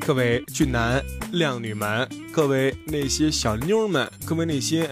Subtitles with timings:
[0.00, 4.88] 各位俊男靓女们，各位那些小妞们，各位那些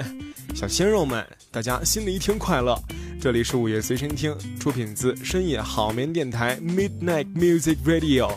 [0.54, 2.80] 小鲜肉们，大家新的一天快乐！
[3.20, 8.30] 这里是午夜随身听，出品自深夜好眠电台 Midnight Music Radio。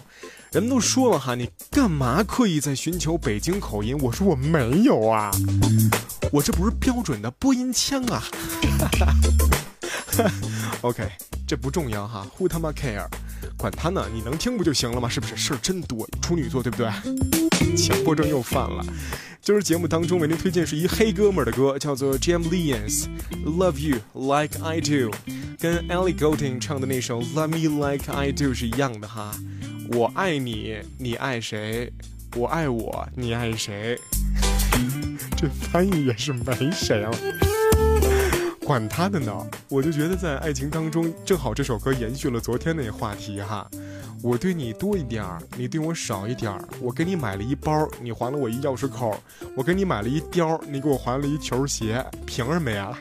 [0.52, 3.96] 人们都说了哈，你干嘛刻意在寻求北京口音？
[4.00, 5.30] 我说我没有啊，
[6.32, 8.24] 我这不是标准的播音腔啊。
[10.82, 11.08] OK，
[11.48, 13.06] 这不重要哈，Who 他妈 care？
[13.62, 15.08] 管他呢，你能听不就行了吗？
[15.08, 16.10] 是不是事儿真多？
[16.20, 16.90] 处女座对不对？
[17.78, 18.84] 强迫症又犯了。
[19.40, 23.06] 今儿节目当中为您推荐是一黑哥们儿的歌，叫做 Jam Lians
[23.46, 25.12] Love You Like I Do，
[25.60, 29.32] 跟 Ellie Goulding 唱的那首 Love Me Like I Do 是一样的哈。
[29.94, 31.92] 我爱你，你爱谁？
[32.36, 34.00] 我爱我，你爱谁？
[35.38, 37.12] 这翻译也是没谁了。
[38.72, 39.36] 管他的呢，
[39.68, 43.70] 我就觉得在爱情当中，正好这首歌延续了昨天那话题哈。
[44.24, 46.64] 我对你多一点儿，你对我少一点儿。
[46.80, 49.14] 我给你买了一包，你还了我一钥匙扣。
[49.58, 52.02] 我给你买了一貂，你给我还了一球鞋。
[52.26, 52.98] 凭什么呀？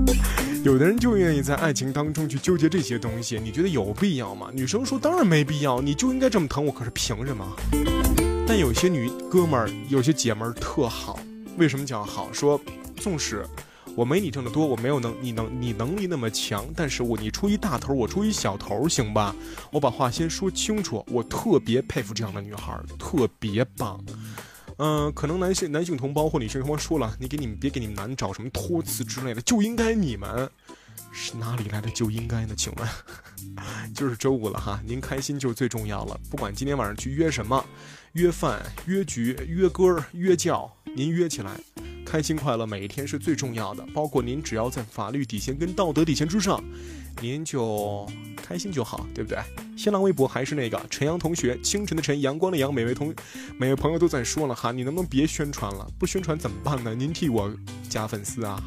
[0.62, 4.50] 有的人就愿意在爱情当中去纠结这些东西，你觉得有必要吗？
[4.52, 6.70] 女生说当然没必要，你就应该这么疼我。
[6.70, 7.56] 可是凭什么？
[8.46, 11.18] 但有些女哥们儿，有些姐们儿特好，
[11.56, 12.30] 为什么叫好？
[12.34, 12.60] 说
[12.98, 13.42] 纵使。
[13.96, 19.34] 我没你挣得多，我没有能你能你能力那么强，但是我你出一大头，我出一小头，行吧？
[19.72, 23.98] 我把话先说清楚，我特别佩服这样的女孩，特别棒。
[24.76, 30.50] 嗯，可能男性男性同胞或女性同胞说了，你给你们别给你们男找什么托词之类的，就应该你们
[31.10, 32.54] 是哪里来的就应该呢？
[32.54, 32.86] 请问，
[33.94, 36.20] 就是周五了哈，您开心就最重要了。
[36.30, 37.64] 不管今天晚上去约什么，
[38.12, 41.58] 约饭、约局、约歌、约叫，您约起来。
[42.06, 46.62] 开心快乐每一天是最重要的，包括您只要在法律底线跟道德底线之上，
[47.20, 49.38] 您就开心就好，对不对？
[49.76, 53.12] 新浪微博还是那个陈阳同学，清晨的晨，阳光的阳，每位同
[53.58, 55.86] 每位朋友都在说了哈，你能不能别宣传了？
[55.98, 56.94] 不宣传怎么办呢？
[56.94, 57.52] 您替我
[57.88, 58.62] 加粉丝啊！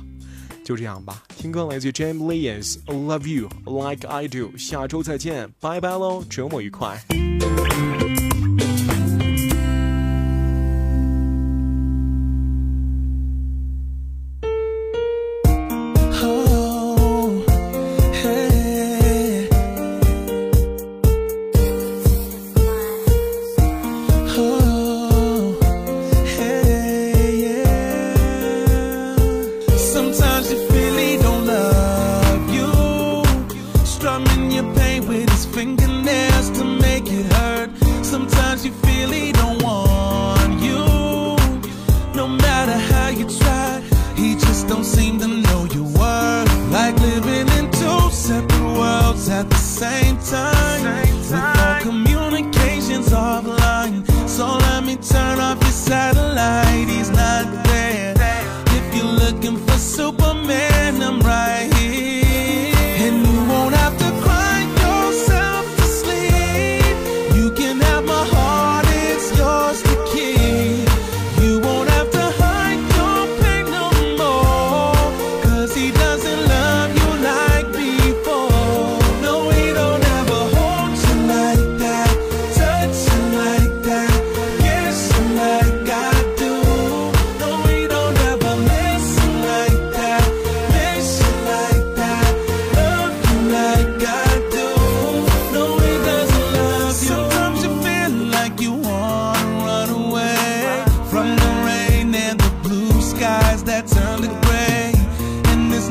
[0.66, 7.28] 就这样吧，听歌来自 James Lyons，Love You Like I Do，下周再见，拜拜喽，周末愉快。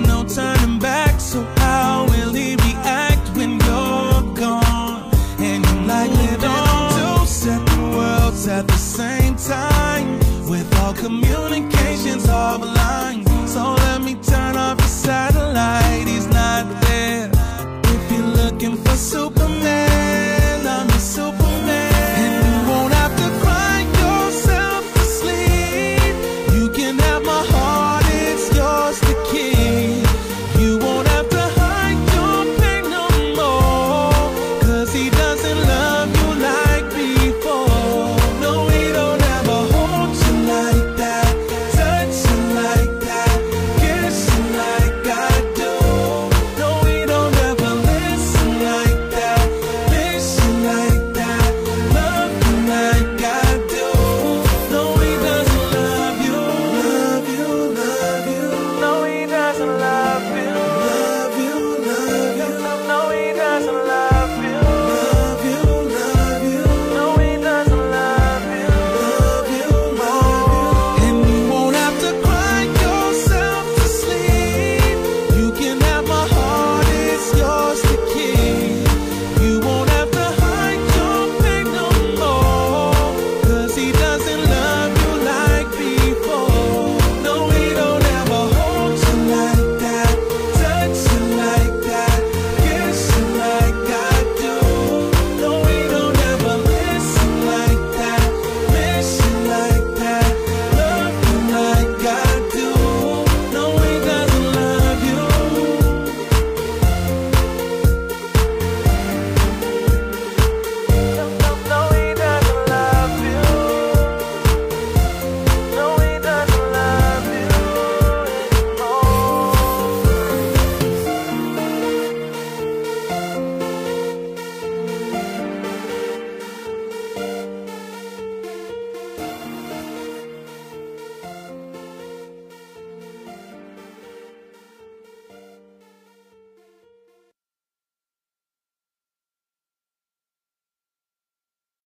[0.06, 5.10] No turning back, so how will he react when you're gone?
[5.38, 6.50] And you like living
[6.96, 11.37] two separate worlds at the same time with all community.